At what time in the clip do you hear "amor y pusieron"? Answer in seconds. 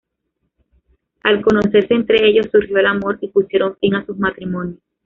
2.87-3.77